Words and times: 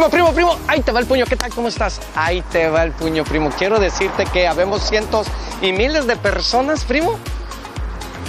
Primo, 0.00 0.08
primo, 0.10 0.32
primo, 0.32 0.58
ahí 0.66 0.80
te 0.80 0.92
va 0.92 1.00
el 1.00 1.04
puño, 1.04 1.26
¿qué 1.26 1.36
tal? 1.36 1.52
¿Cómo 1.52 1.68
estás? 1.68 2.00
Ahí 2.14 2.40
te 2.50 2.70
va 2.70 2.84
el 2.84 2.92
puño, 2.92 3.22
primo. 3.22 3.50
Quiero 3.50 3.78
decirte 3.78 4.24
que 4.24 4.48
habemos 4.48 4.80
cientos 4.88 5.26
y 5.60 5.72
miles 5.72 6.06
de 6.06 6.16
personas, 6.16 6.86
primo, 6.86 7.18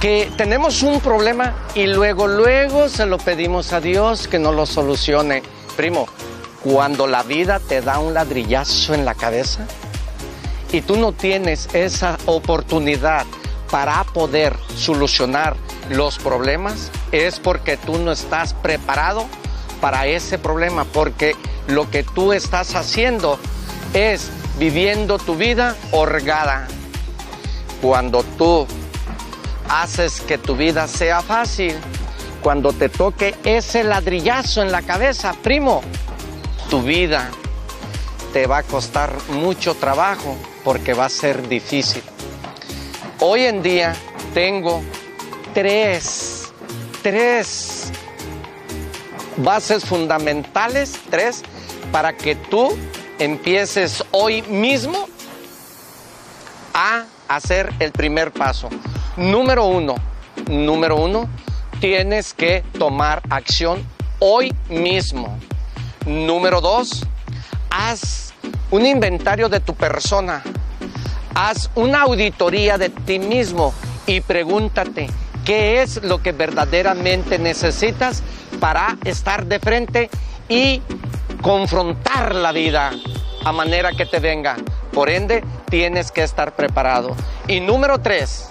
que 0.00 0.32
tenemos 0.38 0.82
un 0.82 0.98
problema 1.00 1.54
y 1.74 1.86
luego, 1.86 2.26
luego 2.26 2.88
se 2.88 3.04
lo 3.04 3.18
pedimos 3.18 3.74
a 3.74 3.82
Dios 3.82 4.28
que 4.28 4.38
nos 4.38 4.54
lo 4.54 4.64
solucione. 4.64 5.42
Primo, 5.76 6.08
cuando 6.64 7.06
la 7.06 7.22
vida 7.22 7.60
te 7.60 7.82
da 7.82 7.98
un 7.98 8.14
ladrillazo 8.14 8.94
en 8.94 9.04
la 9.04 9.14
cabeza 9.14 9.66
y 10.72 10.80
tú 10.80 10.96
no 10.96 11.12
tienes 11.12 11.68
esa 11.74 12.16
oportunidad 12.24 13.26
para 13.70 14.04
poder 14.04 14.56
solucionar 14.74 15.54
los 15.90 16.16
problemas, 16.18 16.90
es 17.12 17.38
porque 17.38 17.76
tú 17.76 17.98
no 17.98 18.10
estás 18.10 18.54
preparado 18.54 19.26
para 19.80 20.06
ese 20.06 20.38
problema, 20.38 20.84
porque 20.84 21.34
lo 21.66 21.90
que 21.90 22.02
tú 22.02 22.32
estás 22.32 22.74
haciendo 22.74 23.38
es 23.94 24.30
viviendo 24.58 25.18
tu 25.18 25.36
vida 25.36 25.76
orgada. 25.92 26.66
Cuando 27.80 28.22
tú 28.22 28.66
haces 29.68 30.20
que 30.22 30.38
tu 30.38 30.56
vida 30.56 30.88
sea 30.88 31.22
fácil, 31.22 31.74
cuando 32.42 32.72
te 32.72 32.88
toque 32.88 33.34
ese 33.44 33.84
ladrillazo 33.84 34.62
en 34.62 34.72
la 34.72 34.82
cabeza, 34.82 35.34
primo, 35.42 35.82
tu 36.70 36.82
vida 36.82 37.30
te 38.32 38.46
va 38.46 38.58
a 38.58 38.62
costar 38.62 39.12
mucho 39.30 39.74
trabajo 39.74 40.36
porque 40.64 40.94
va 40.94 41.06
a 41.06 41.10
ser 41.10 41.48
difícil. 41.48 42.02
Hoy 43.20 43.44
en 43.44 43.62
día 43.62 43.94
tengo 44.34 44.82
tres, 45.54 46.52
tres 47.02 47.90
bases 49.38 49.84
fundamentales, 49.84 50.98
tres, 51.10 51.42
para 51.92 52.16
que 52.16 52.34
tú 52.34 52.76
empieces 53.18 54.04
hoy 54.10 54.42
mismo 54.42 55.08
a 56.74 57.04
hacer 57.28 57.72
el 57.78 57.92
primer 57.92 58.32
paso. 58.32 58.68
Número 59.16 59.64
uno, 59.64 59.94
número 60.48 60.96
uno, 60.96 61.28
tienes 61.80 62.34
que 62.34 62.62
tomar 62.78 63.22
acción 63.30 63.84
hoy 64.18 64.54
mismo. 64.68 65.38
Número 66.06 66.60
dos, 66.60 67.04
haz 67.70 68.32
un 68.70 68.86
inventario 68.86 69.48
de 69.48 69.60
tu 69.60 69.74
persona. 69.74 70.42
Haz 71.34 71.70
una 71.74 72.02
auditoría 72.02 72.78
de 72.78 72.88
ti 72.88 73.18
mismo 73.18 73.72
y 74.06 74.20
pregúntate 74.20 75.08
qué 75.48 75.80
es 75.80 76.02
lo 76.02 76.22
que 76.22 76.32
verdaderamente 76.32 77.38
necesitas 77.38 78.22
para 78.60 78.98
estar 79.06 79.46
de 79.46 79.58
frente 79.58 80.10
y 80.46 80.82
confrontar 81.40 82.34
la 82.34 82.52
vida 82.52 82.90
a 83.46 83.52
manera 83.52 83.92
que 83.92 84.04
te 84.04 84.20
venga. 84.20 84.56
Por 84.92 85.08
ende, 85.08 85.42
tienes 85.70 86.12
que 86.12 86.22
estar 86.22 86.54
preparado. 86.54 87.16
Y 87.46 87.60
número 87.60 87.98
tres, 87.98 88.50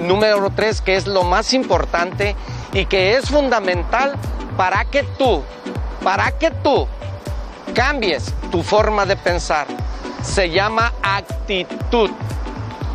número 0.00 0.50
tres, 0.56 0.80
que 0.80 0.96
es 0.96 1.06
lo 1.06 1.22
más 1.22 1.52
importante 1.52 2.34
y 2.72 2.86
que 2.86 3.16
es 3.16 3.28
fundamental 3.28 4.14
para 4.56 4.86
que 4.86 5.02
tú, 5.02 5.42
para 6.02 6.30
que 6.30 6.50
tú 6.50 6.88
cambies 7.74 8.32
tu 8.50 8.62
forma 8.62 9.04
de 9.04 9.16
pensar. 9.16 9.66
Se 10.22 10.48
llama 10.48 10.94
actitud. 11.02 12.08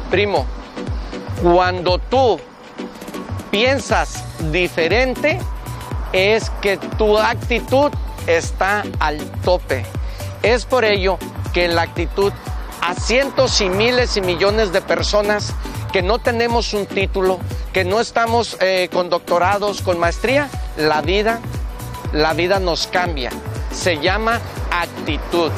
Primo, 0.10 0.48
cuando 1.44 2.00
tú 2.00 2.40
piensas 3.54 4.24
diferente, 4.52 5.38
es 6.12 6.50
que 6.60 6.78
tu 6.98 7.20
actitud 7.20 7.92
está 8.26 8.84
al 9.00 9.20
tope. 9.46 9.86
Es 10.42 10.66
por 10.66 10.84
ello 10.84 11.20
que 11.54 11.68
la 11.68 11.84
actitud 11.84 12.34
a 12.82 12.96
cientos 12.96 13.62
y 13.62 13.70
miles 13.70 14.18
y 14.18 14.22
millones 14.22 14.74
de 14.74 14.82
personas 14.82 15.54
que 15.92 16.02
no 16.02 16.18
tenemos 16.18 16.74
un 16.74 16.88
título, 16.88 17.40
que 17.74 17.86
no 17.86 18.00
estamos 18.00 18.58
eh, 18.60 18.90
con 18.92 19.12
doctorados, 19.12 19.84
con 19.84 20.00
maestría, 20.00 20.50
la 20.76 21.02
vida, 21.02 21.40
la 22.12 22.34
vida 22.34 22.58
nos 22.58 22.88
cambia. 22.88 23.30
Se 23.72 24.00
llama 24.00 24.42
actitud. 24.72 25.52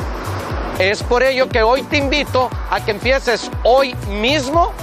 Es 0.79 1.01
por 1.01 1.23
ello 1.23 1.47
que 1.47 1.63
hoy 1.63 1.81
te 1.83 1.95
invito 1.95 2.49
a 2.69 2.83
que 2.83 2.91
empieces 2.91 3.49
hoy 3.63 3.95
mismo 4.19 4.73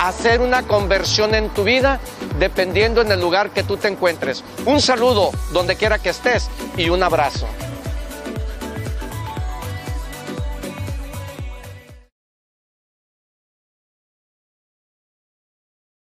hacer 0.00 0.40
una 0.40 0.62
conversión 0.62 1.34
en 1.34 1.50
tu 1.50 1.64
vida 1.64 2.00
dependiendo 2.38 3.02
en 3.02 3.12
el 3.12 3.20
lugar 3.20 3.50
que 3.50 3.62
tú 3.62 3.76
te 3.76 3.88
encuentres. 3.88 4.42
Un 4.66 4.80
saludo 4.80 5.30
donde 5.52 5.76
quiera 5.76 5.98
que 5.98 6.10
estés 6.10 6.48
y 6.76 6.88
un 6.88 7.02
abrazo. 7.02 7.46